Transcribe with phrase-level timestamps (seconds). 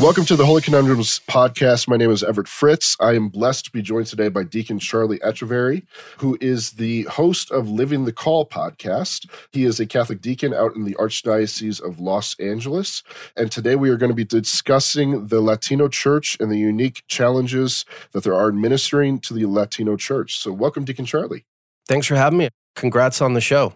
[0.00, 1.88] Welcome to the Holy Conundrums podcast.
[1.88, 2.96] My name is Everett Fritz.
[3.00, 5.82] I am blessed to be joined today by Deacon Charlie Echeverry,
[6.18, 9.28] who is the host of Living the Call podcast.
[9.50, 13.02] He is a Catholic deacon out in the Archdiocese of Los Angeles.
[13.36, 17.84] And today we are going to be discussing the Latino church and the unique challenges
[18.12, 20.38] that there are in ministering to the Latino church.
[20.38, 21.44] So, welcome, Deacon Charlie.
[21.88, 22.50] Thanks for having me.
[22.76, 23.74] Congrats on the show.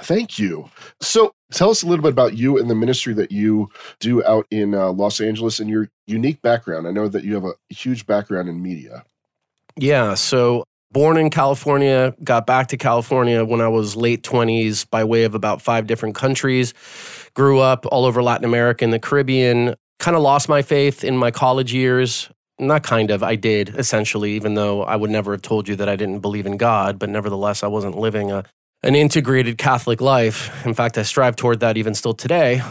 [0.00, 0.68] Thank you.
[1.00, 4.46] So, tell us a little bit about you and the ministry that you do out
[4.50, 6.86] in uh, Los Angeles and your unique background.
[6.86, 9.04] I know that you have a huge background in media.
[9.76, 10.14] Yeah.
[10.14, 15.24] So, born in California, got back to California when I was late 20s by way
[15.24, 16.74] of about five different countries.
[17.34, 19.74] Grew up all over Latin America and the Caribbean.
[19.98, 22.30] Kind of lost my faith in my college years.
[22.58, 25.88] Not kind of, I did essentially, even though I would never have told you that
[25.88, 28.44] I didn't believe in God, but nevertheless, I wasn't living a
[28.86, 30.64] an integrated Catholic life.
[30.64, 32.62] In fact, I strive toward that even still today.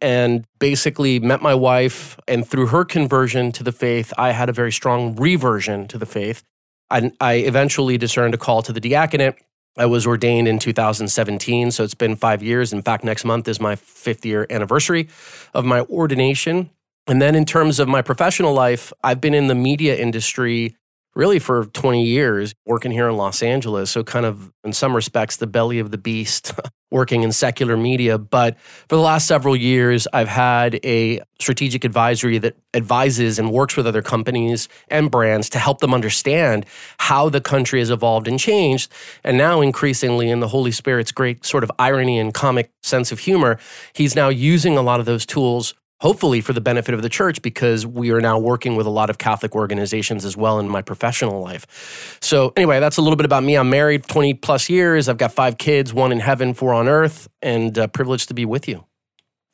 [0.00, 4.52] And basically met my wife, and through her conversion to the faith, I had a
[4.52, 6.42] very strong reversion to the faith.
[6.88, 9.34] I, I eventually discerned a call to the diaconate.
[9.76, 12.72] I was ordained in 2017, so it's been five years.
[12.72, 15.08] In fact, next month is my fifth year anniversary
[15.52, 16.70] of my ordination.
[17.06, 20.76] And then, in terms of my professional life, I've been in the media industry
[21.18, 23.90] really for 20 years working here in Los Angeles.
[23.90, 26.52] So, kind of in some respects, the belly of the beast
[26.90, 28.16] working in secular media.
[28.16, 33.76] But for the last several years, I've had a strategic advisory that advises and works
[33.76, 36.64] with other companies and brands to help them understand
[36.98, 38.90] how the country has evolved and changed.
[39.24, 43.18] And now, increasingly, in the Holy Spirit's great sort of irony and comic sense of
[43.18, 43.58] humor,
[43.92, 47.42] he's now using a lot of those tools hopefully for the benefit of the church
[47.42, 50.82] because we are now working with a lot of Catholic organizations as well in my
[50.82, 52.18] professional life.
[52.20, 53.56] So, anyway, that's a little bit about me.
[53.56, 55.08] I'm married 20 plus years.
[55.08, 58.44] I've got five kids, one in heaven, four on earth, and uh, privileged to be
[58.44, 58.84] with you.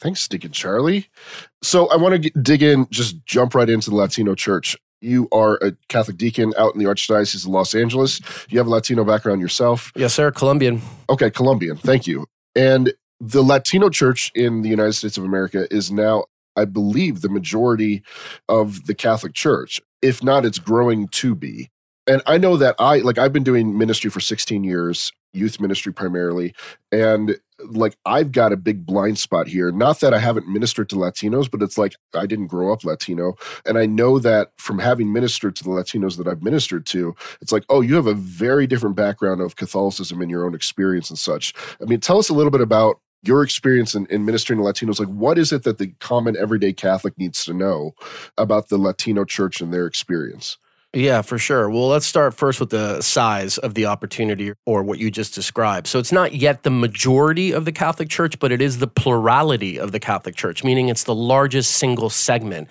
[0.00, 1.08] Thanks, Deacon Charlie.
[1.62, 4.76] So, I want to dig in, just jump right into the Latino church.
[5.00, 8.20] You are a Catholic deacon out in the Archdiocese of Los Angeles.
[8.48, 9.92] You have a Latino background yourself.
[9.94, 10.30] Yes, sir.
[10.30, 10.80] Colombian.
[11.10, 11.76] Okay, Colombian.
[11.76, 12.26] Thank you.
[12.56, 16.24] And the Latino church in the United States of America is now
[16.56, 18.02] I believe, the majority
[18.48, 19.80] of the Catholic Church.
[20.02, 21.70] If not, it's growing to be.
[22.06, 25.92] And I know that I, like, I've been doing ministry for 16 years, youth ministry
[25.92, 26.54] primarily.
[26.92, 27.36] And
[27.70, 29.72] like, I've got a big blind spot here.
[29.72, 33.36] Not that I haven't ministered to Latinos, but it's like I didn't grow up Latino.
[33.64, 37.52] And I know that from having ministered to the Latinos that I've ministered to, it's
[37.52, 41.18] like, oh, you have a very different background of Catholicism in your own experience and
[41.18, 41.54] such.
[41.80, 44.98] I mean, tell us a little bit about your experience in, in ministering to Latinos,
[44.98, 47.94] like what is it that the common everyday Catholic needs to know
[48.38, 50.58] about the Latino church and their experience?
[50.94, 51.68] Yeah, for sure.
[51.68, 55.88] Well, let's start first with the size of the opportunity or what you just described.
[55.88, 59.76] So it's not yet the majority of the Catholic Church, but it is the plurality
[59.76, 62.68] of the Catholic Church, meaning it's the largest single segment.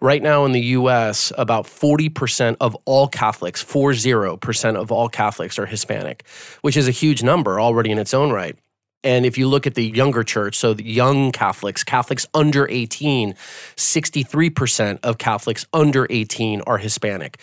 [0.00, 5.66] Right now in the US, about 40% of all Catholics, 40% of all Catholics are
[5.66, 6.24] Hispanic,
[6.60, 8.56] which is a huge number already in its own right.
[9.04, 13.34] And if you look at the younger church, so the young Catholics, Catholics under 18,
[13.76, 17.38] 63% of Catholics under 18 are Hispanic.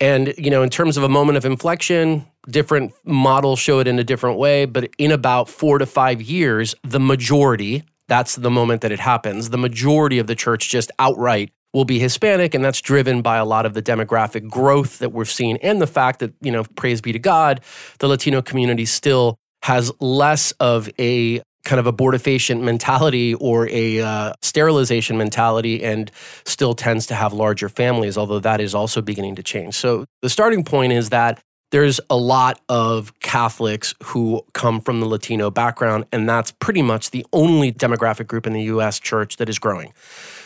[0.00, 3.98] And, you know, in terms of a moment of inflection, different models show it in
[3.98, 8.80] a different way, but in about four to five years, the majority, that's the moment
[8.80, 12.80] that it happens, the majority of the church just outright will be Hispanic, and that's
[12.80, 16.32] driven by a lot of the demographic growth that we've seen and the fact that,
[16.40, 17.60] you know, praise be to God,
[17.98, 24.34] the Latino community still has less of a kind of abortifacient mentality or a uh,
[24.42, 26.10] sterilization mentality and
[26.44, 29.74] still tends to have larger families, although that is also beginning to change.
[29.74, 35.06] So the starting point is that there's a lot of Catholics who come from the
[35.06, 39.48] Latino background, and that's pretty much the only demographic group in the US church that
[39.48, 39.94] is growing.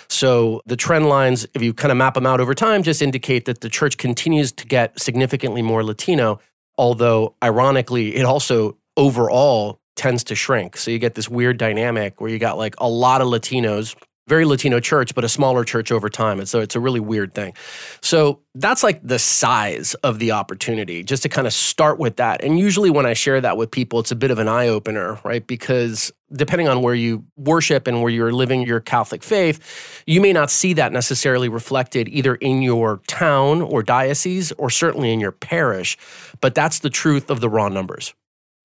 [0.09, 3.47] So the trend lines, if you kind of map them out over time, just indicate
[3.47, 6.39] that the church continues to get significantly more Latino,
[6.79, 10.77] although ironically, it also overall tends to shrink.
[10.77, 13.97] So you get this weird dynamic where you got like a lot of Latinos,
[14.29, 16.39] very Latino church, but a smaller church over time.
[16.39, 17.55] And so it's a really weird thing.
[18.03, 22.45] So that's like the size of the opportunity, just to kind of start with that.
[22.45, 25.19] And usually when I share that with people, it's a bit of an eye opener,
[25.25, 25.47] right?
[25.47, 30.33] Because depending on where you worship and where you're living your Catholic faith, you may
[30.33, 35.33] not see that necessarily reflected either in your town or diocese or certainly in your
[35.33, 35.97] parish.
[36.41, 38.13] But that's the truth of the raw numbers.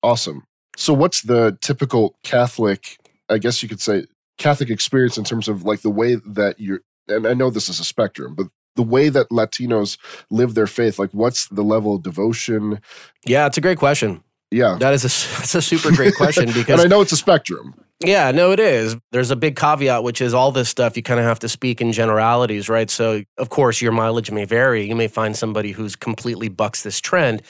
[0.04, 0.44] Awesome.
[0.76, 2.98] So, what's the typical Catholic,
[3.30, 4.04] I guess you could say,
[4.36, 7.80] Catholic experience in terms of like the way that you're, and I know this is
[7.80, 9.96] a spectrum, but the way that Latinos
[10.30, 12.80] live their faith, like what's the level of devotion?
[13.24, 14.22] Yeah, it's a great question.
[14.50, 14.76] Yeah.
[14.78, 15.08] That is a,
[15.38, 16.68] that's a super great question because.
[16.68, 17.74] and I know it's a spectrum.
[18.00, 18.96] Yeah, no, it is.
[19.12, 21.80] There's a big caveat, which is all this stuff you kind of have to speak
[21.80, 22.90] in generalities, right?
[22.90, 24.84] So, of course, your mileage may vary.
[24.86, 27.42] You may find somebody who's completely bucks this trend.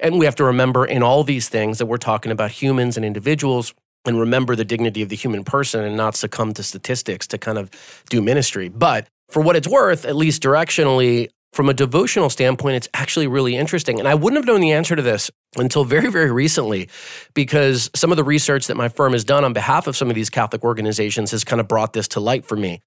[0.00, 3.04] And we have to remember in all these things that we're talking about humans and
[3.04, 3.74] individuals
[4.04, 7.58] and remember the dignity of the human person and not succumb to statistics to kind
[7.58, 7.70] of
[8.08, 8.68] do ministry.
[8.68, 13.56] But for what it's worth, at least directionally, from a devotional standpoint, it's actually really
[13.56, 13.98] interesting.
[13.98, 16.88] And I wouldn't have known the answer to this until very, very recently,
[17.34, 20.14] because some of the research that my firm has done on behalf of some of
[20.14, 22.80] these Catholic organizations has kind of brought this to light for me.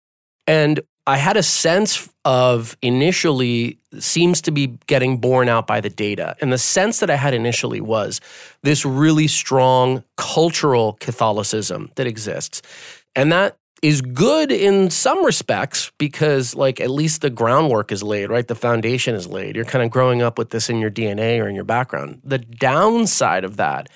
[0.48, 5.90] And I had a sense of initially seems to be getting borne out by the
[5.90, 6.36] data.
[6.40, 8.22] And the sense that I had initially was
[8.62, 12.62] this really strong cultural Catholicism that exists.
[13.16, 18.30] And that is good in some respects because like at least the groundwork is laid
[18.30, 18.48] right?
[18.48, 19.58] The foundation is laid.
[19.58, 22.22] You're kind of growing up with this in your dna or in your background.
[22.24, 23.90] The downside of that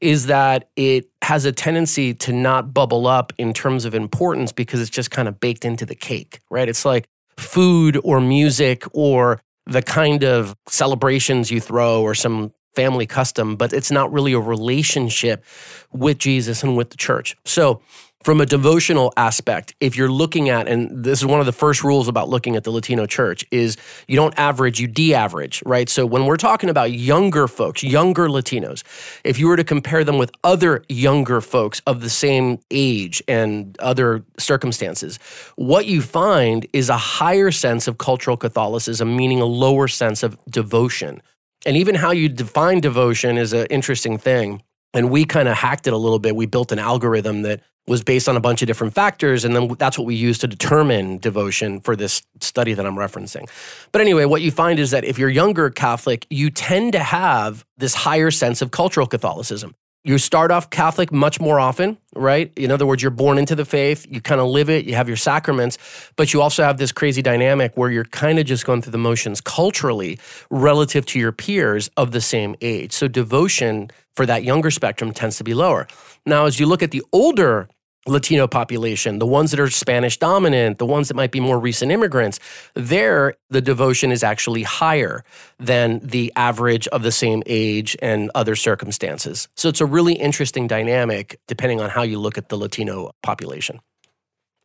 [0.00, 4.80] is that it has a tendency to not bubble up in terms of importance because
[4.80, 6.68] it's just kind of baked into the cake right?
[6.68, 13.06] It's like food or music or the kind of celebrations you throw or some family
[13.06, 15.44] custom but it's not really a relationship
[15.92, 17.36] with jesus and with the church.
[17.44, 17.80] So
[18.22, 21.84] from a devotional aspect if you're looking at and this is one of the first
[21.84, 23.76] rules about looking at the latino church is
[24.06, 25.88] you don't average you de-average right?
[25.88, 28.82] So when we're talking about younger folks younger latinos
[29.24, 33.78] if you were to compare them with other younger folks of the same age and
[33.78, 35.18] other circumstances
[35.56, 40.38] what you find is a higher sense of cultural catholicism meaning a lower sense of
[40.48, 41.22] devotion.
[41.66, 44.62] And even how you define devotion is an interesting thing.
[44.94, 46.34] And we kind of hacked it a little bit.
[46.34, 49.44] We built an algorithm that was based on a bunch of different factors.
[49.44, 53.48] And then that's what we use to determine devotion for this study that I'm referencing.
[53.92, 57.64] But anyway, what you find is that if you're younger Catholic, you tend to have
[57.76, 59.74] this higher sense of cultural Catholicism.
[60.04, 62.52] You start off Catholic much more often, right?
[62.56, 65.08] In other words, you're born into the faith, you kind of live it, you have
[65.08, 65.76] your sacraments,
[66.16, 68.98] but you also have this crazy dynamic where you're kind of just going through the
[68.98, 70.18] motions culturally
[70.50, 72.92] relative to your peers of the same age.
[72.92, 75.86] So devotion for that younger spectrum tends to be lower.
[76.24, 77.68] Now, as you look at the older
[78.08, 81.92] Latino population, the ones that are Spanish dominant, the ones that might be more recent
[81.92, 82.40] immigrants,
[82.74, 85.22] there the devotion is actually higher
[85.58, 89.48] than the average of the same age and other circumstances.
[89.56, 93.80] So it's a really interesting dynamic depending on how you look at the Latino population.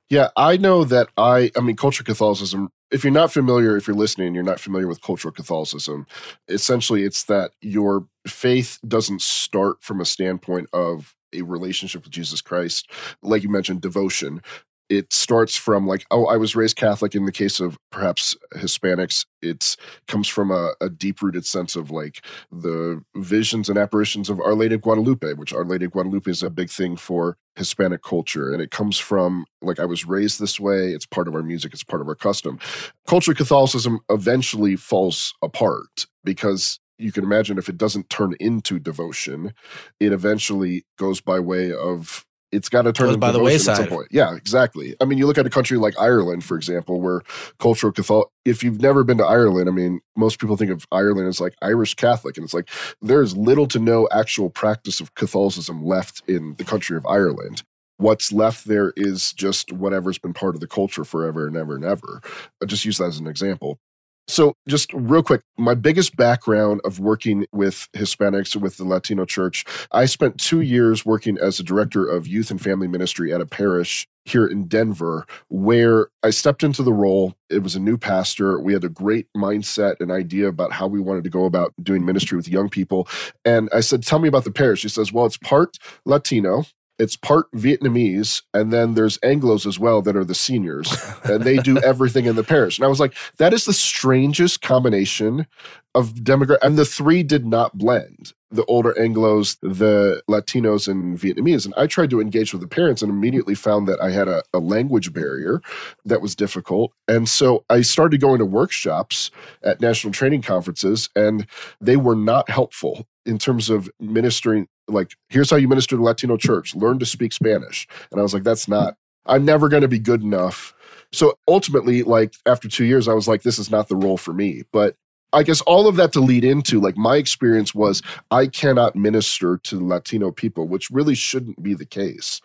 [0.10, 3.96] Yeah, I know that I, I mean, cultural Catholicism, if you're not familiar, if you're
[3.96, 6.06] listening, you're not familiar with cultural Catholicism,
[6.48, 12.42] essentially it's that your faith doesn't start from a standpoint of a relationship with Jesus
[12.42, 12.90] Christ,
[13.22, 14.42] like you mentioned, devotion.
[14.90, 17.16] It starts from like, oh, I was raised Catholic.
[17.16, 19.78] In the case of perhaps Hispanics, it
[20.08, 24.54] comes from a, a deep rooted sense of like the visions and apparitions of Our
[24.54, 28.52] Lady of Guadalupe, which Our Lady of Guadalupe is a big thing for Hispanic culture.
[28.52, 30.90] And it comes from like, I was raised this way.
[30.90, 32.60] It's part of our music, it's part of our custom.
[33.08, 39.54] Culture Catholicism eventually falls apart because you can imagine if it doesn't turn into devotion,
[40.00, 43.74] it eventually goes by way of it's got to turn goes by the wayside.
[43.74, 44.08] At some point.
[44.12, 44.96] Yeah, exactly.
[45.02, 47.22] I mean, you look at a country like Ireland, for example, where
[47.60, 48.28] cultural Catholic.
[48.46, 51.56] If you've never been to Ireland, I mean, most people think of Ireland as like
[51.62, 52.70] Irish Catholic, and it's like
[53.02, 57.64] there's little to no actual practice of Catholicism left in the country of Ireland.
[57.98, 61.86] What's left there is just whatever's been part of the culture forever and ever and
[61.86, 62.22] ever.
[62.62, 63.80] I just use that as an example.
[64.28, 69.66] So, just real quick, my biggest background of working with Hispanics with the Latino church,
[69.92, 73.46] I spent two years working as a director of youth and family ministry at a
[73.46, 77.36] parish here in Denver, where I stepped into the role.
[77.50, 78.60] It was a new pastor.
[78.60, 82.06] We had a great mindset and idea about how we wanted to go about doing
[82.06, 83.08] ministry with young people.
[83.44, 84.84] And I said, Tell me about the parish.
[84.84, 86.64] He says, Well, it's part Latino,
[87.04, 90.90] it's part Vietnamese, and then there's Anglos as well that are the seniors,
[91.26, 92.78] and they do everything in the parish.
[92.78, 95.46] And I was like, that is the strangest combination
[95.94, 98.32] of demographic, and the three did not blend.
[98.50, 101.66] The older Anglos, the Latinos, and Vietnamese.
[101.66, 104.44] And I tried to engage with the parents and immediately found that I had a,
[104.54, 105.62] a language barrier
[106.06, 106.94] that was difficult.
[107.08, 109.32] And so I started going to workshops
[109.64, 111.48] at national training conferences, and
[111.82, 116.38] they were not helpful in terms of ministering like here's how you minister to latino
[116.38, 116.76] church.
[116.76, 117.88] Learn to speak spanish.
[118.12, 120.74] And i was like that's not i'm never going to be good enough.
[121.12, 124.34] So ultimately like after two years i was like this is not the role for
[124.34, 124.64] me.
[124.72, 124.96] But
[125.32, 128.02] i guess all of that to lead into like my experience was
[128.32, 132.42] i cannot minister to latino people which really shouldn't be the case.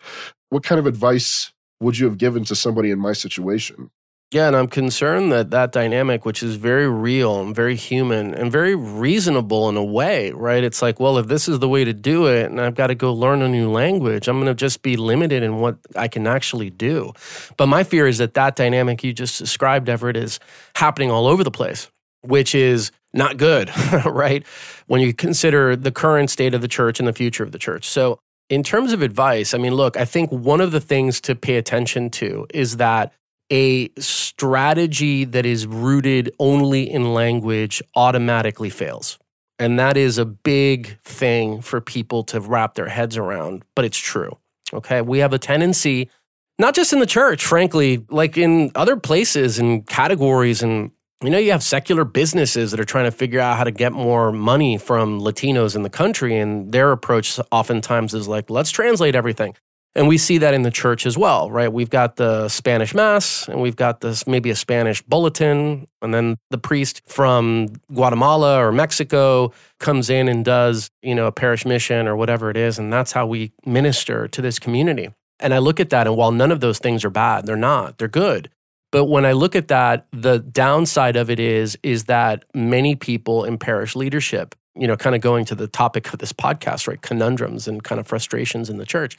[0.49, 3.89] What kind of advice would you have given to somebody in my situation
[4.31, 8.51] Yeah, and I'm concerned that that dynamic, which is very real and very human and
[8.51, 10.63] very reasonable in a way, right?
[10.63, 12.95] It's like, well, if this is the way to do it and I've got to
[12.95, 16.27] go learn a new language, I'm going to just be limited in what I can
[16.27, 17.11] actually do.
[17.57, 20.39] But my fear is that that dynamic you just described, Everett, is
[20.75, 21.89] happening all over the place,
[22.21, 23.71] which is not good,
[24.05, 24.45] right?
[24.85, 27.89] When you consider the current state of the church and the future of the church.
[27.89, 31.35] So, in terms of advice, I mean, look, I think one of the things to
[31.35, 33.13] pay attention to is that
[33.51, 39.19] a strategy that is rooted only in language automatically fails.
[39.57, 43.97] And that is a big thing for people to wrap their heads around, but it's
[43.97, 44.37] true.
[44.73, 45.01] Okay.
[45.01, 46.09] We have a tendency,
[46.57, 50.63] not just in the church, frankly, like in other places and categories.
[50.63, 50.91] And,
[51.21, 53.91] you know, you have secular businesses that are trying to figure out how to get
[53.91, 56.37] more money from Latinos in the country.
[56.37, 59.55] And their approach oftentimes is like, let's translate everything.
[59.95, 61.71] And we see that in the church as well, right?
[61.71, 65.87] We've got the Spanish Mass and we've got this maybe a Spanish bulletin.
[66.01, 71.31] And then the priest from Guatemala or Mexico comes in and does, you know, a
[71.31, 72.77] parish mission or whatever it is.
[72.77, 75.09] And that's how we minister to this community.
[75.39, 77.97] And I look at that, and while none of those things are bad, they're not,
[77.97, 78.49] they're good.
[78.91, 83.45] But when I look at that, the downside of it is, is that many people
[83.45, 87.01] in parish leadership you know, kind of going to the topic of this podcast, right?
[87.01, 89.17] Conundrums and kind of frustrations in the church.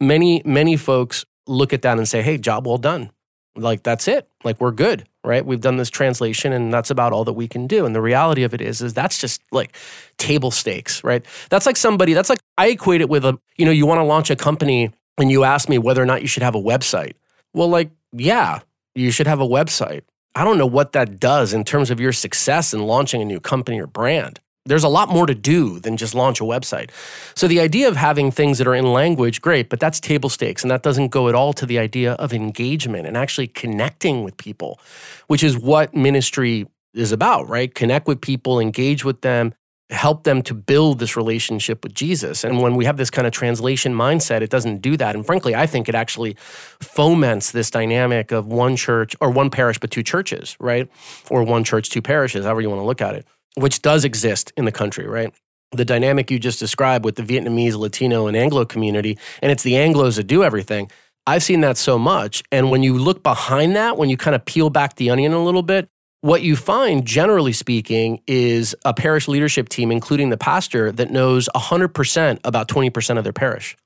[0.00, 3.10] Many, many folks look at that and say, hey, job well done.
[3.54, 4.28] Like, that's it.
[4.44, 5.46] Like, we're good, right?
[5.46, 7.86] We've done this translation and that's about all that we can do.
[7.86, 9.76] And the reality of it is, is that's just like
[10.18, 11.24] table stakes, right?
[11.50, 14.04] That's like somebody, that's like, I equate it with a, you know, you want to
[14.04, 17.14] launch a company and you ask me whether or not you should have a website.
[17.54, 18.60] Well, like, yeah,
[18.94, 20.02] you should have a website.
[20.34, 23.40] I don't know what that does in terms of your success in launching a new
[23.40, 26.90] company or brand there's a lot more to do than just launch a website.
[27.34, 30.62] So the idea of having things that are in language, great, but that's table stakes.
[30.62, 34.36] And that doesn't go at all to the idea of engagement and actually connecting with
[34.36, 34.80] people,
[35.28, 37.74] which is what ministry is about, right?
[37.74, 39.54] Connect with people, engage with them,
[39.90, 42.42] help them to build this relationship with Jesus.
[42.42, 45.14] And when we have this kind of translation mindset, it doesn't do that.
[45.14, 46.36] And frankly, I think it actually
[46.80, 50.90] foments this dynamic of one church or one parish, but two churches, right?
[51.30, 53.26] Or one church, two parishes, however you want to look at it
[53.56, 55.34] which does exist in the country, right?
[55.72, 59.72] The dynamic you just described with the Vietnamese, Latino, and Anglo community, and it's the
[59.72, 60.90] Anglos that do everything.
[61.26, 62.44] I've seen that so much.
[62.52, 65.42] And when you look behind that, when you kind of peel back the onion a
[65.42, 65.88] little bit,
[66.20, 71.48] what you find, generally speaking, is a parish leadership team, including the pastor, that knows
[71.54, 73.76] 100% about 20% of their parish,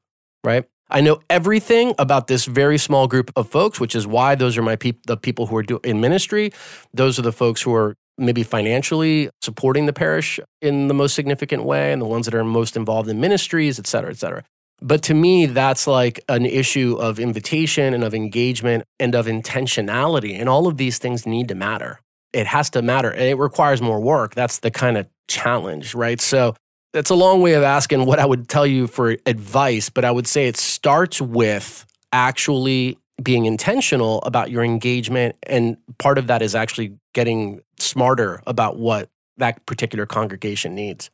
[0.45, 0.65] right?
[0.91, 4.63] I know everything about this very small group of folks, which is why those are
[4.63, 6.53] my peop- the people who are do- in ministry.
[6.93, 11.65] Those are the folks who are maybe financially supporting the parish in the most significant
[11.65, 14.45] way and the ones that are most involved in ministries, et cetera, et cetera.
[14.83, 20.39] But to me, that's like an issue of invitation and of engagement and of intentionality.
[20.39, 22.01] And all of these things need to matter.
[22.33, 24.35] It has to matter and it requires more work.
[24.35, 26.21] That's the kind of challenge, right?
[26.21, 26.55] So
[26.93, 30.11] that's a long way of asking what I would tell you for advice, but I
[30.11, 35.37] would say it starts with actually being intentional about your engagement.
[35.45, 41.11] And part of that is actually getting smarter about what that particular congregation needs.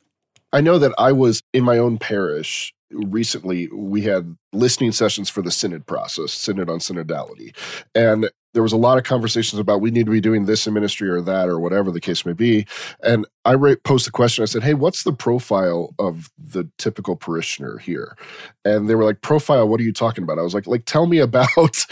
[0.52, 3.68] I know that I was in my own parish recently.
[3.68, 7.54] We had listening sessions for the synod process, synod on synodality.
[7.94, 10.72] And there was a lot of conversations about we need to be doing this in
[10.72, 12.66] ministry or that or whatever the case may be.
[13.02, 14.40] And I posed the question.
[14.40, 18.16] I said, "Hey, what's the profile of the typical parishioner here?"
[18.64, 19.68] And they were like, "Profile?
[19.68, 21.84] What are you talking about?" I was like, "Like, tell me about."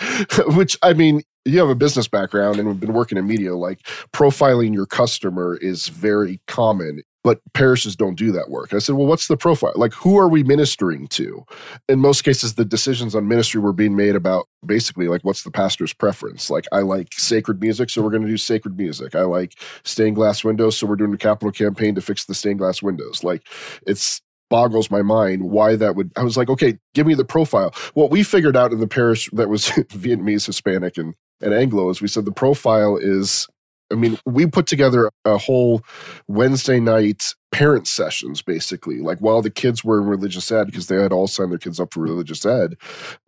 [0.57, 3.55] which I mean, you have a business background and we've been working in media.
[3.55, 3.83] Like,
[4.15, 8.75] profiling your customer is very common but parishes don't do that work.
[8.75, 9.73] I said, well, what's the profile?
[9.75, 11.45] Like, who are we ministering to?
[11.89, 15.51] In most cases, the decisions on ministry were being made about basically like, what's the
[15.51, 16.51] pastor's preference?
[16.51, 19.15] Like, I like sacred music, so we're going to do sacred music.
[19.15, 19.55] I like
[19.85, 23.25] stained glass windows, so we're doing a capital campaign to fix the stained glass windows.
[23.25, 23.49] Like,
[23.87, 26.13] it's boggles my mind why that would.
[26.17, 27.75] I was like, okay, give me the profile.
[27.95, 32.03] What we figured out in the parish that was Vietnamese, Hispanic, and and Anglo is
[32.03, 33.49] we said the profile is
[33.93, 35.83] I mean, we put together a whole
[36.27, 38.99] Wednesday night parent sessions basically.
[38.99, 41.79] Like while the kids were in religious ed, because they had all signed their kids
[41.79, 42.77] up for religious ed,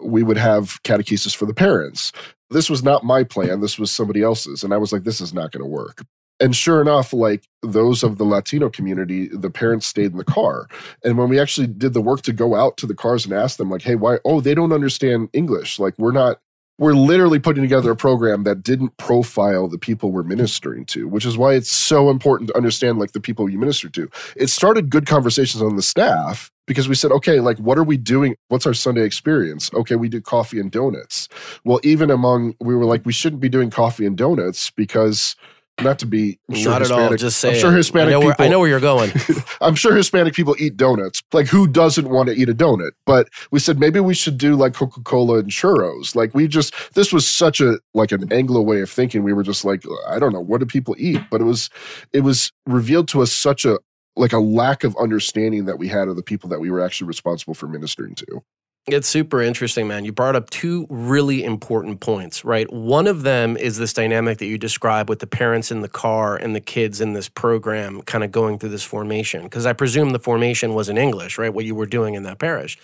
[0.00, 2.12] we would have catechesis for the parents.
[2.50, 4.64] This was not my plan, this was somebody else's.
[4.64, 6.02] And I was like, this is not going to work.
[6.38, 10.66] And sure enough, like those of the Latino community, the parents stayed in the car.
[11.02, 13.56] And when we actually did the work to go out to the cars and ask
[13.56, 14.18] them, like, hey, why?
[14.24, 15.78] Oh, they don't understand English.
[15.78, 16.40] Like, we're not
[16.78, 21.24] we're literally putting together a program that didn't profile the people we're ministering to, which
[21.24, 24.10] is why it's so important to understand like the people you minister to.
[24.36, 27.96] It started good conversations on the staff because we said, okay, like what are we
[27.96, 28.36] doing?
[28.48, 29.72] What's our Sunday experience?
[29.72, 31.28] Okay, we do coffee and donuts.
[31.64, 35.34] Well, even among we were like, we shouldn't be doing coffee and donuts because
[35.82, 37.16] not to be I'm sure not Hispanic, at all.
[37.16, 39.12] Just say I'm sure Hispanic I know, where, people, I know where you're going.
[39.60, 41.22] I'm sure Hispanic people eat donuts.
[41.32, 42.92] Like who doesn't want to eat a donut?
[43.04, 46.14] But we said maybe we should do like Coca Cola and churros.
[46.14, 49.22] Like we just this was such a like an Anglo way of thinking.
[49.22, 51.70] We were just like I don't know what do people eat, but it was
[52.12, 53.78] it was revealed to us such a
[54.16, 57.06] like a lack of understanding that we had of the people that we were actually
[57.06, 58.42] responsible for ministering to.
[58.88, 60.04] It's super interesting, man.
[60.04, 62.72] You brought up two really important points, right?
[62.72, 66.36] One of them is this dynamic that you describe with the parents in the car
[66.36, 69.42] and the kids in this program kind of going through this formation.
[69.42, 71.52] Because I presume the formation was in English, right?
[71.52, 72.78] What you were doing in that parish.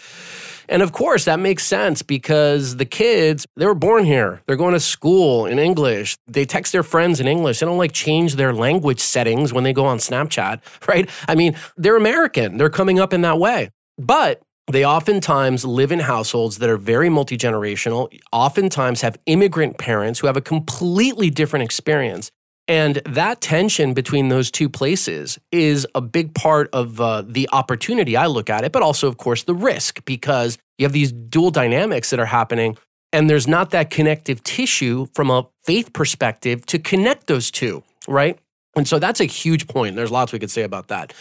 [0.69, 4.43] And of course, that makes sense because the kids, they were born here.
[4.49, 6.17] They're going to school in English.
[6.27, 7.61] They text their friends in English.
[7.61, 11.09] They don't like change their language settings when they go on Snapchat, right?
[11.29, 12.59] I mean, they're American.
[12.59, 13.71] They're coming up in that way.
[13.99, 20.21] But they oftentimes live in households that are very multi generational, oftentimes have immigrant parents
[20.21, 22.31] who have a completely different experience.
[22.69, 28.16] And that tension between those two places is a big part of uh, the opportunity
[28.16, 31.50] I look at it, but also, of course, the risk because you have these dual
[31.50, 32.76] dynamics that are happening,
[33.12, 38.38] and there's not that connective tissue from a faith perspective to connect those two, right?
[38.75, 39.97] And so that's a huge point.
[39.97, 41.12] There's lots we could say about that.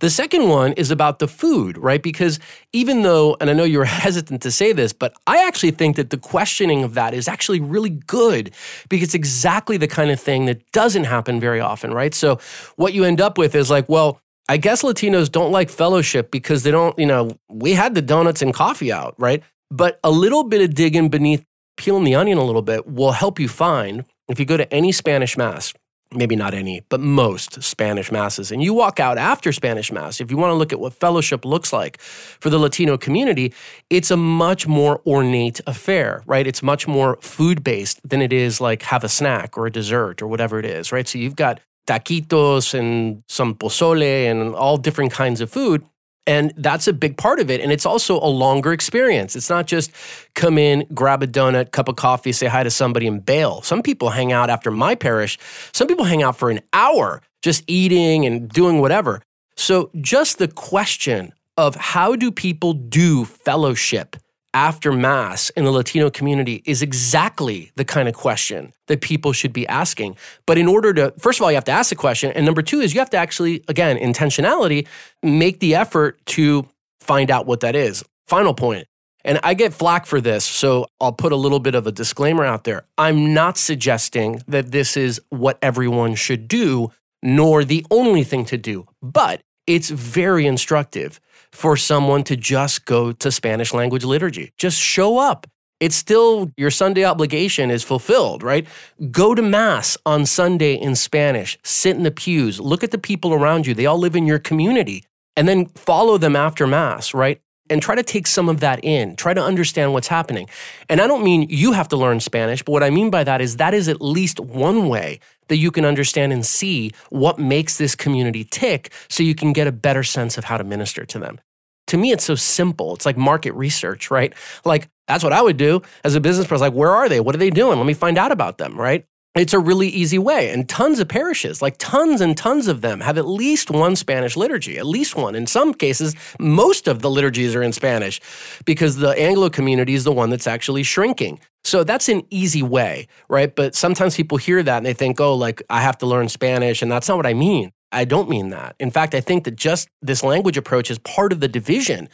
[0.00, 2.02] The second one is about the food, right?
[2.02, 2.38] Because
[2.74, 6.10] even though, and I know you're hesitant to say this, but I actually think that
[6.10, 8.50] the questioning of that is actually really good
[8.90, 12.14] because it's exactly the kind of thing that doesn't happen very often, right?
[12.14, 12.38] So
[12.76, 16.62] what you end up with is like, well, I guess Latinos don't like fellowship because
[16.62, 19.42] they don't, you know, we had the donuts and coffee out, right?
[19.70, 21.44] But a little bit of digging beneath,
[21.76, 24.92] peeling the onion a little bit will help you find if you go to any
[24.92, 25.72] Spanish Mass,
[26.12, 28.50] maybe not any, but most Spanish masses.
[28.50, 31.44] And you walk out after Spanish Mass, if you want to look at what fellowship
[31.44, 33.52] looks like for the Latino community,
[33.90, 36.46] it's a much more ornate affair, right?
[36.46, 40.22] It's much more food based than it is like have a snack or a dessert
[40.22, 41.06] or whatever it is, right?
[41.06, 45.84] So you've got taquitos and some pozole and all different kinds of food.
[46.28, 47.62] And that's a big part of it.
[47.62, 49.34] And it's also a longer experience.
[49.34, 49.90] It's not just
[50.34, 53.62] come in, grab a donut, cup of coffee, say hi to somebody, and bail.
[53.62, 55.38] Some people hang out after my parish.
[55.72, 59.22] Some people hang out for an hour just eating and doing whatever.
[59.56, 64.16] So, just the question of how do people do fellowship
[64.54, 69.52] after Mass in the Latino community is exactly the kind of question that people should
[69.52, 70.16] be asking.
[70.46, 72.32] But in order to, first of all, you have to ask the question.
[72.32, 74.86] And number two is you have to actually, again, intentionality,
[75.22, 76.68] make the effort to
[77.00, 78.04] find out what that is.
[78.26, 78.86] Final point.
[79.24, 82.44] And I get flack for this, so I'll put a little bit of a disclaimer
[82.44, 82.84] out there.
[82.96, 88.56] I'm not suggesting that this is what everyone should do, nor the only thing to
[88.56, 91.20] do, but it's very instructive
[91.52, 94.52] for someone to just go to Spanish language liturgy.
[94.56, 95.46] Just show up.
[95.78, 98.66] It's still your Sunday obligation is fulfilled, right?
[99.12, 103.32] Go to Mass on Sunday in Spanish, sit in the pews, look at the people
[103.32, 103.74] around you.
[103.74, 105.04] They all live in your community,
[105.36, 107.40] and then follow them after Mass, right?
[107.70, 110.48] And try to take some of that in, try to understand what's happening.
[110.88, 113.40] And I don't mean you have to learn Spanish, but what I mean by that
[113.40, 117.78] is that is at least one way that you can understand and see what makes
[117.78, 121.18] this community tick so you can get a better sense of how to minister to
[121.18, 121.40] them.
[121.88, 122.94] To me, it's so simple.
[122.94, 124.34] It's like market research, right?
[124.64, 126.66] Like, that's what I would do as a business person.
[126.66, 127.20] Like, where are they?
[127.20, 127.78] What are they doing?
[127.78, 129.06] Let me find out about them, right?
[129.38, 130.50] It's a really easy way.
[130.50, 134.36] And tons of parishes, like tons and tons of them, have at least one Spanish
[134.36, 135.36] liturgy, at least one.
[135.36, 138.20] In some cases, most of the liturgies are in Spanish
[138.64, 141.38] because the Anglo community is the one that's actually shrinking.
[141.62, 143.54] So that's an easy way, right?
[143.54, 146.82] But sometimes people hear that and they think, oh, like I have to learn Spanish.
[146.82, 147.70] And that's not what I mean.
[147.92, 148.74] I don't mean that.
[148.80, 152.08] In fact, I think that just this language approach is part of the division.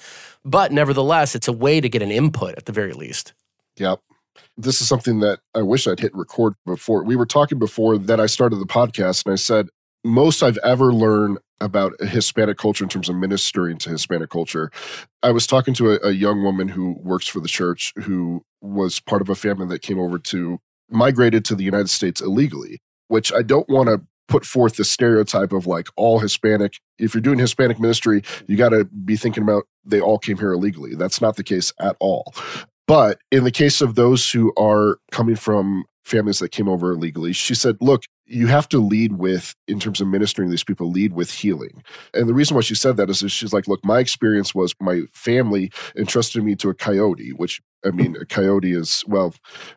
[0.45, 3.33] But nevertheless, it's a way to get an input at the very least.
[3.79, 4.01] Yep.
[4.57, 7.05] This is something that I wish I'd hit record before.
[7.05, 9.69] We were talking before that I started the podcast, and I said,
[10.05, 14.71] most I've ever learned about Hispanic culture in terms of ministering to Hispanic culture.
[15.23, 19.01] I was talking to a, a, young woman who works for the church who was
[19.01, 20.59] part of a family that came over to
[20.91, 25.53] migrated to the United States illegally, which I don't want to put forth the stereotype
[25.53, 26.75] of like all Hispanic.
[26.99, 30.53] If you're doing Hispanic ministry, you got to be thinking about they all came here
[30.53, 30.95] illegally.
[30.95, 32.35] That's not the case at all.
[32.87, 37.33] But in the case of those who are coming from families that came over illegally,
[37.33, 40.91] she said, look, you have to lead with, in terms of ministering to these people,
[40.91, 41.83] lead with healing.
[42.15, 44.75] And the reason why she said that is, is she's like, look, my experience was
[44.81, 49.35] my family entrusted me to a coyote, which I mean, a coyote is, well,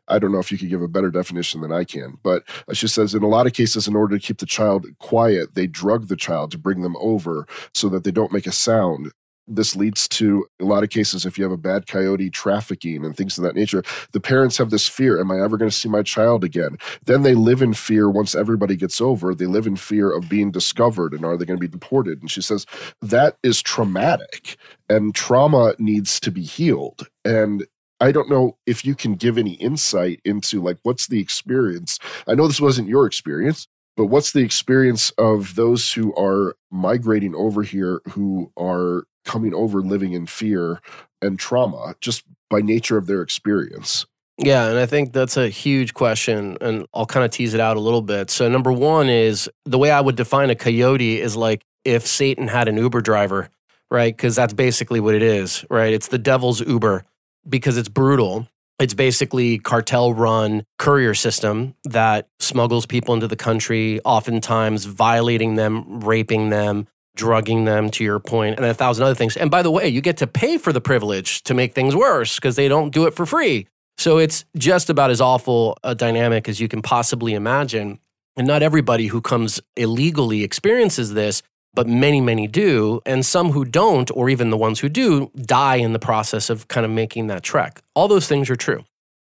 [0.08, 2.74] I don't know if you could give a better definition than I can, but uh,
[2.74, 5.68] she says in a lot of cases, in order to keep the child quiet, they
[5.68, 9.12] drug the child to bring them over so that they don't make a sound
[9.48, 13.16] this leads to a lot of cases if you have a bad coyote trafficking and
[13.16, 15.90] things of that nature the parents have this fear am i ever going to see
[15.90, 16.78] my child again?
[17.06, 20.52] Then they live in fear once everybody gets over they live in fear of being
[20.52, 22.22] discovered and are they going to be deported?
[22.22, 22.66] And she says
[23.02, 24.58] that is traumatic
[24.90, 27.08] and trauma needs to be healed.
[27.26, 27.66] And
[28.00, 32.00] I don't know if you can give any insight into like what's the experience.
[32.28, 37.36] I know this wasn't your experience, but what's the experience of those who are migrating
[37.36, 40.80] over here who are coming over living in fear
[41.22, 44.06] and trauma just by nature of their experience?
[44.38, 47.76] Yeah, and I think that's a huge question, and I'll kind of tease it out
[47.76, 48.30] a little bit.
[48.30, 52.48] So, number one is the way I would define a coyote is like if Satan
[52.48, 53.50] had an Uber driver,
[53.90, 54.16] right?
[54.16, 55.92] Because that's basically what it is, right?
[55.92, 57.04] It's the devil's Uber
[57.50, 58.48] because it's brutal.
[58.80, 66.02] It's basically cartel run courier system that smuggles people into the country, oftentimes violating them,
[66.02, 69.36] raping them, drugging them to your point and a thousand other things.
[69.36, 72.36] And by the way, you get to pay for the privilege to make things worse
[72.36, 73.68] because they don't do it for free.
[73.98, 78.00] So it's just about as awful a dynamic as you can possibly imagine.
[78.36, 81.42] And not everybody who comes illegally experiences this,
[81.78, 83.02] but many, many do.
[83.06, 86.68] And some who don't, or even the ones who do, die in the process of
[86.68, 87.84] kind of making that trek.
[87.94, 88.84] All those things are true.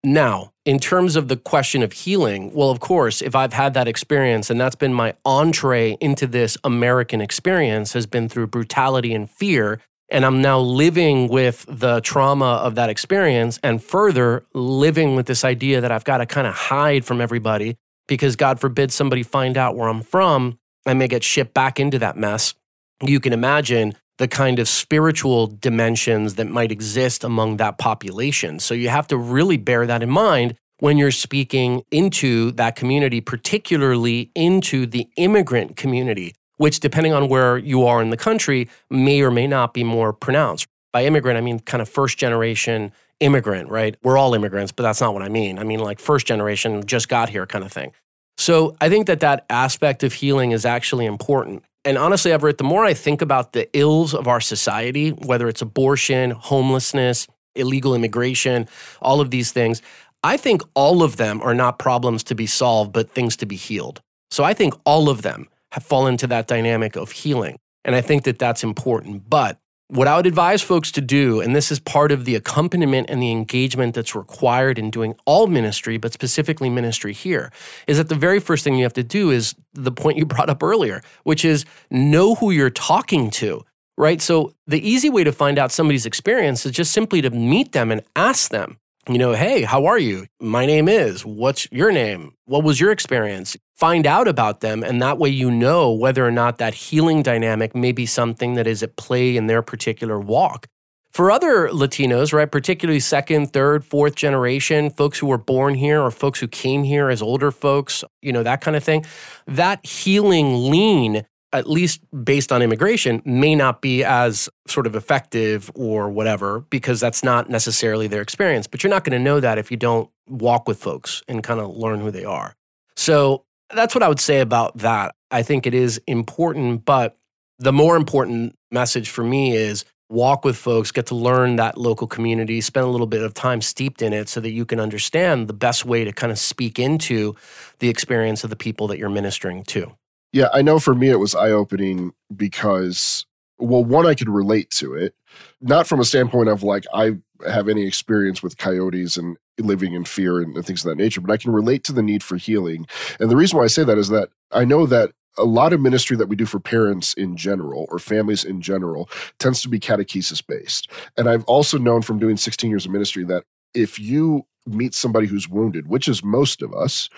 [0.06, 3.90] Now, in terms of the question of healing, well, of course, if I've had that
[3.90, 9.30] experience and that's been my entree into this American experience, has been through brutality and
[9.30, 15.26] fear, and I'm now living with the trauma of that experience and further living with
[15.26, 17.76] this idea that I've got to kind of hide from everybody
[18.08, 22.00] because God forbid somebody find out where I'm from, I may get shipped back into
[22.00, 22.54] that mess.
[23.02, 28.60] You can imagine the kind of spiritual dimensions that might exist among that population.
[28.60, 33.22] So you have to really bear that in mind when you're speaking into that community,
[33.22, 39.22] particularly into the immigrant community, which, depending on where you are in the country, may
[39.22, 40.68] or may not be more pronounced.
[40.92, 43.96] By immigrant, I mean kind of first generation immigrant, right?
[44.04, 45.60] We're all immigrants, but that's not what I mean.
[45.60, 47.92] I mean like first generation, just got here kind of thing.
[48.40, 51.64] So I think that that aspect of healing is actually important.
[51.84, 55.62] And honestly, Everett, the more I think about the ills of our society, whether it's
[55.62, 58.70] abortion, homelessness, illegal immigration,
[59.02, 59.82] all of these things,
[60.24, 63.58] I think all of them are not problems to be solved, but things to be
[63.58, 64.02] healed.
[64.32, 67.58] So I think all of them have fallen into that dynamic of healing.
[67.84, 69.30] And I think that that's important.
[69.30, 73.10] But what I would advise folks to do, and this is part of the accompaniment
[73.10, 77.52] and the engagement that's required in doing all ministry, but specifically ministry here,
[77.88, 80.50] is that the very first thing you have to do is the point you brought
[80.50, 83.66] up earlier, which is know who you're talking to,
[83.98, 84.22] right?
[84.22, 87.92] So the easy way to find out somebody's experience is just simply to meet them
[87.92, 88.78] and ask them,
[89.10, 90.28] you know, hey, how are you?
[90.40, 92.34] My name is, what's your name?
[92.46, 93.58] What was your experience?
[93.76, 94.84] Find out about them.
[94.84, 98.68] And that way you know whether or not that healing dynamic may be something that
[98.68, 100.68] is at play in their particular walk.
[101.12, 106.12] For other Latinos, right, particularly second, third, fourth generation, folks who were born here or
[106.12, 109.04] folks who came here as older folks, you know, that kind of thing,
[109.48, 115.72] that healing lean at least based on immigration, may not be as sort of effective
[115.74, 118.68] or whatever, because that's not necessarily their experience.
[118.68, 121.60] But you're not going to know that if you don't walk with folks and kind
[121.60, 122.56] of learn who they are.
[122.96, 125.16] So that's what I would say about that.
[125.32, 127.18] I think it is important, but
[127.58, 132.08] the more important message for me is walk with folks, get to learn that local
[132.08, 135.48] community, spend a little bit of time steeped in it so that you can understand
[135.48, 137.36] the best way to kind of speak into
[137.80, 139.96] the experience of the people that you're ministering to.
[140.32, 143.26] Yeah, I know for me it was eye opening because,
[143.58, 145.16] well, one, I could relate to it,
[145.62, 150.06] not from a standpoint of like I have any experience with coyotes and living in
[150.06, 152.38] fear and, and things of that nature, but I can relate to the need for
[152.38, 152.88] healing.
[153.20, 155.82] And the reason why I say that is that I know that a lot of
[155.82, 159.80] ministry that we do for parents in general or families in general tends to be
[159.80, 160.90] catechesis based.
[161.18, 165.28] And I've also known from doing 16 years of ministry that if you meet somebody
[165.28, 167.10] who's wounded, which is most of us,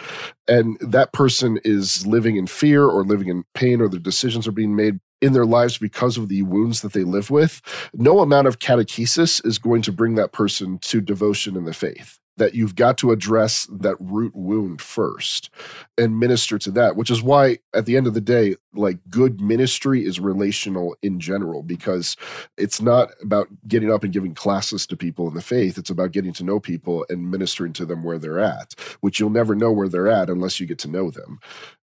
[0.48, 4.54] and that person is living in fear or living in pain or the decisions are
[4.54, 7.62] being made in their lives because of the wounds that they live with,
[7.94, 12.21] no amount of catechesis is going to bring that person to devotion in the faith
[12.42, 15.52] that you've got to address that root wound first
[15.96, 19.40] and minister to that which is why at the end of the day like good
[19.40, 22.18] ministry is relational in general because
[22.58, 26.12] it's not about getting up and giving classes to people in the faith it's about
[26.12, 29.72] getting to know people and ministering to them where they're at which you'll never know
[29.72, 31.38] where they're at unless you get to know them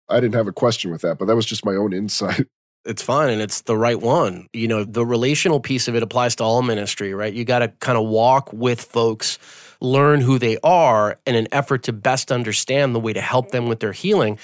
[0.08, 2.44] i didn't have a question with that but that was just my own insight
[2.84, 4.48] it's fine and it's the right one.
[4.52, 7.32] You know, the relational piece of it applies to all ministry, right?
[7.32, 9.38] You got to kind of walk with folks,
[9.80, 13.66] learn who they are in an effort to best understand the way to help them
[13.66, 14.38] with their healing.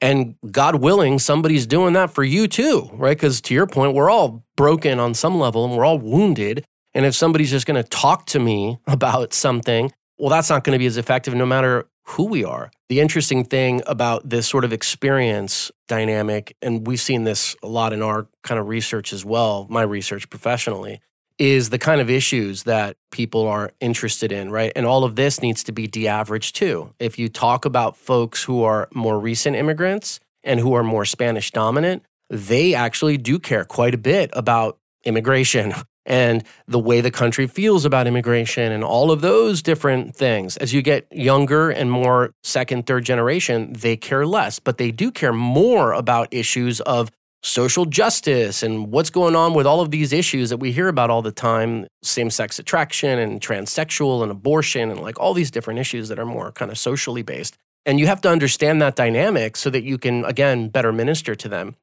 [0.00, 3.16] And God willing, somebody's doing that for you too, right?
[3.16, 6.64] Because to your point, we're all broken on some level and we're all wounded.
[6.94, 10.74] And if somebody's just going to talk to me about something, well, that's not going
[10.74, 12.70] to be as effective no matter who we are.
[12.88, 17.92] The interesting thing about this sort of experience dynamic, and we've seen this a lot
[17.92, 21.00] in our kind of research as well, my research professionally,
[21.42, 24.70] is the kind of issues that people are interested in, right?
[24.76, 26.94] And all of this needs to be de averaged too.
[27.00, 31.50] If you talk about folks who are more recent immigrants and who are more Spanish
[31.50, 35.74] dominant, they actually do care quite a bit about immigration,
[36.06, 40.56] and the way the country feels about immigration and all of those different things.
[40.58, 45.10] As you get younger and more second, third generation, they care less, but they do
[45.10, 47.10] care more about issues of
[47.42, 51.10] social justice and what's going on with all of these issues that we hear about
[51.10, 55.80] all the time same sex attraction and transsexual and abortion and like all these different
[55.80, 57.56] issues that are more kind of socially based.
[57.84, 61.48] And you have to understand that dynamic so that you can, again, better minister to
[61.48, 61.74] them.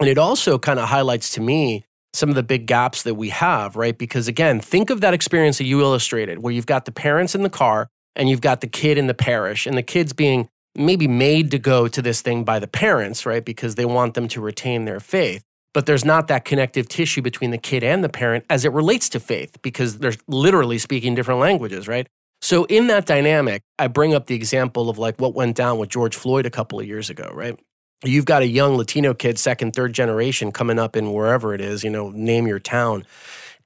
[0.00, 3.30] And it also kind of highlights to me some of the big gaps that we
[3.30, 3.96] have, right?
[3.96, 7.42] Because again, think of that experience that you illustrated where you've got the parents in
[7.42, 11.08] the car and you've got the kid in the parish, and the kid's being maybe
[11.08, 13.44] made to go to this thing by the parents, right?
[13.44, 15.42] Because they want them to retain their faith.
[15.74, 19.08] But there's not that connective tissue between the kid and the parent as it relates
[19.10, 22.06] to faith because they're literally speaking different languages, right?
[22.40, 25.88] So, in that dynamic, I bring up the example of like what went down with
[25.88, 27.58] George Floyd a couple of years ago, right?
[28.04, 31.82] you've got a young Latino kid, second, third generation, coming up in wherever it is,
[31.84, 33.04] you know, name your town.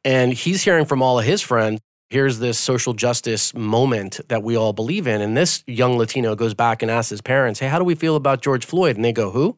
[0.04, 4.56] And he's hearing from all of his friends, here's this social justice moment that we
[4.56, 5.20] all believe in.
[5.20, 8.16] And this young Latino goes back and asks his parents, hey, how do we feel
[8.16, 8.96] about George Floyd?
[8.96, 9.56] And they go, who?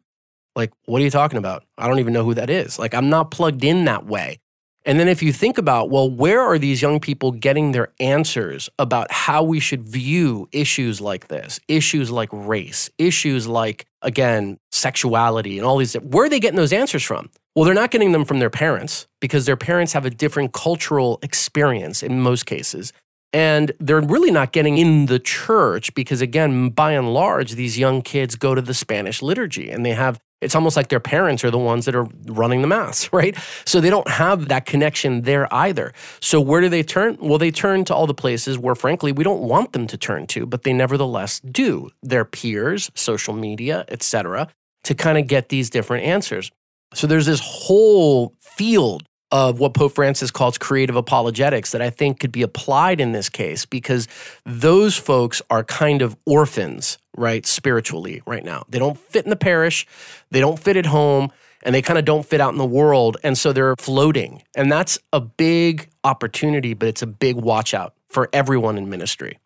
[0.54, 1.64] Like, what are you talking about?
[1.78, 2.78] I don't even know who that is.
[2.78, 4.38] Like, I'm not plugged in that way.
[4.84, 8.68] And then if you think about, well, where are these young people getting their answers
[8.78, 15.56] about how we should view issues like this, issues like race, issues like, again, sexuality
[15.56, 17.30] and all these, where are they getting those answers from?
[17.54, 21.18] Well, they're not getting them from their parents because their parents have a different cultural
[21.22, 22.92] experience in most cases.
[23.34, 28.02] And they're really not getting in the church because, again, by and large, these young
[28.02, 31.52] kids go to the Spanish liturgy and they have it's almost like their parents are
[31.52, 33.36] the ones that are running the mass, right?
[33.64, 35.92] So they don't have that connection there either.
[36.20, 37.16] So where do they turn?
[37.20, 40.26] Well, they turn to all the places where, frankly, we don't want them to turn
[40.28, 41.90] to, but they nevertheless do.
[42.02, 44.48] Their peers, social media, etc.,
[44.82, 46.50] to kind of get these different answers.
[46.94, 52.20] So there's this whole field of what Pope Francis calls creative apologetics that I think
[52.20, 54.06] could be applied in this case because
[54.44, 58.64] those folks are kind of orphans, right, spiritually right now.
[58.68, 59.86] They don't fit in the parish,
[60.30, 63.16] they don't fit at home, and they kind of don't fit out in the world.
[63.22, 64.42] And so they're floating.
[64.54, 69.38] And that's a big opportunity, but it's a big watch out for everyone in ministry.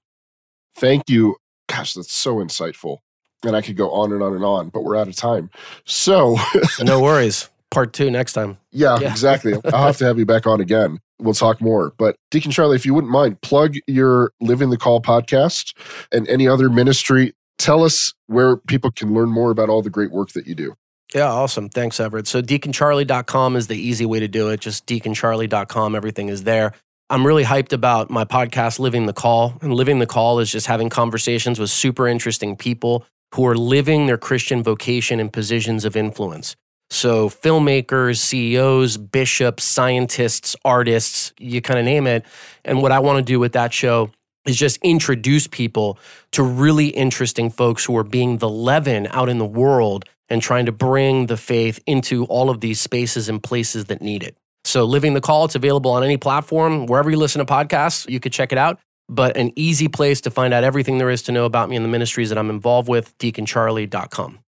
[0.75, 1.37] Thank you.
[1.69, 2.99] Gosh, that's so insightful.
[3.47, 5.51] And I could go on and on and on, but we're out of time.
[5.85, 6.37] So,
[6.83, 8.59] no worries part two next time.
[8.73, 9.11] Yeah, yeah.
[9.11, 9.55] exactly.
[9.67, 10.99] I'll have to have you back on again.
[11.19, 11.93] We'll talk more.
[11.99, 15.75] But Deacon Charlie, if you wouldn't mind, plug your Living the Call podcast
[16.13, 17.35] and any other ministry.
[17.59, 20.75] Tell us where people can learn more about all the great work that you do.
[21.15, 21.69] Yeah, awesome.
[21.69, 22.27] Thanks, Everett.
[22.27, 24.61] So deaconcharlie.com is the easy way to do it.
[24.61, 25.95] Just deaconcharlie.com.
[25.95, 26.73] Everything is there.
[27.09, 29.57] I'm really hyped about my podcast, Living the Call.
[29.63, 34.07] And Living the Call is just having conversations with super interesting people who are living
[34.07, 36.57] their Christian vocation in positions of influence.
[36.91, 42.25] So, filmmakers, CEOs, bishops, scientists, artists, you kind of name it.
[42.65, 44.11] And what I want to do with that show
[44.47, 45.99] is just introduce people
[46.31, 50.67] to really interesting folks who are being the leaven out in the world and trying
[50.67, 54.37] to bring the faith into all of these spaces and places that need it.
[54.65, 56.87] So, Living the Call, it's available on any platform.
[56.87, 58.79] Wherever you listen to podcasts, you could check it out.
[59.09, 61.85] But an easy place to find out everything there is to know about me and
[61.85, 64.41] the ministries that I'm involved with, deaconcharlie.com.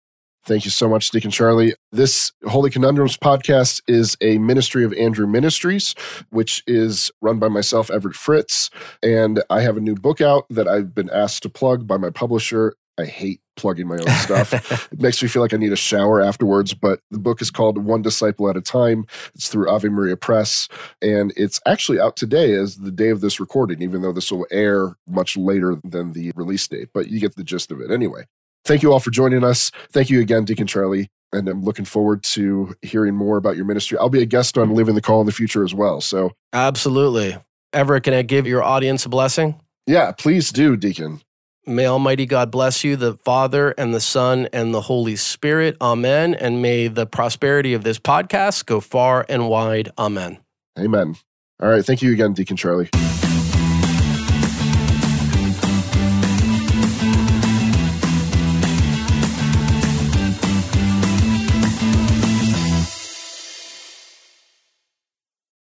[0.47, 1.75] Thank you so much, Deacon Charlie.
[1.91, 5.97] This Holy Conundrums podcast is a ministry of Andrew Ministries,
[6.31, 8.71] which is run by myself, Everett Fritz.
[9.03, 12.11] And I have a new book out that I've been asked to plug by my
[12.11, 12.77] publisher.
[12.99, 14.53] I hate plugging my own stuff.
[14.93, 16.75] it makes me feel like I need a shower afterwards.
[16.75, 19.07] But the book is called One Disciple at a Time.
[19.35, 20.69] It's through Ave Maria Press.
[21.03, 24.47] And it's actually out today as the day of this recording, even though this will
[24.51, 26.89] air much later than the release date.
[26.95, 28.25] But you get the gist of it anyway.
[28.65, 29.71] Thank you all for joining us.
[29.91, 31.09] Thank you again, Deacon Charlie.
[31.33, 33.99] And I'm looking forward to hearing more about your ministry.
[33.99, 36.01] I'll be a guest on Living the Call in the future as well.
[36.01, 37.37] So, absolutely.
[37.73, 39.61] Everett, can I give your audience a blessing?
[39.87, 41.21] Yeah, please do, Deacon.
[41.69, 45.77] May Almighty God bless you, the Father and the Son and the Holy Spirit.
[45.81, 46.35] Amen.
[46.35, 49.91] And may the prosperity of this podcast go far and wide.
[49.99, 50.39] Amen.
[50.79, 51.17] Amen.
[51.61, 51.85] All right.
[51.85, 52.89] Thank you again, Deacon Charlie.